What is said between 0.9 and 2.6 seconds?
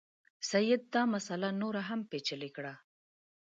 دا مسله نوره هم پېچلې